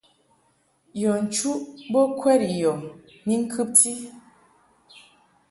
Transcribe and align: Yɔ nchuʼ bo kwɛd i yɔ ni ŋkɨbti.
Yɔ 1.01 1.11
nchuʼ 1.23 1.57
bo 1.91 2.01
kwɛd 2.17 2.41
i 2.53 2.55
yɔ 2.61 2.71
ni 3.25 3.33
ŋkɨbti. 3.43 3.91